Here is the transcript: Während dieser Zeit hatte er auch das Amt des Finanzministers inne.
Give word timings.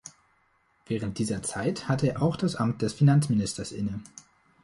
Während 0.87 1.19
dieser 1.19 1.43
Zeit 1.43 1.87
hatte 1.87 2.07
er 2.11 2.23
auch 2.23 2.35
das 2.35 2.55
Amt 2.55 2.81
des 2.81 2.93
Finanzministers 2.95 3.71
inne. 3.71 3.99